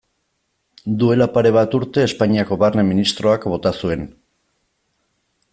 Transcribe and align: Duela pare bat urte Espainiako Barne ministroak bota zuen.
Duela 1.03 1.27
pare 1.35 1.51
bat 1.57 1.77
urte 1.79 2.03
Espainiako 2.07 2.59
Barne 2.65 2.89
ministroak 2.89 3.49
bota 3.55 3.77
zuen. 3.85 4.11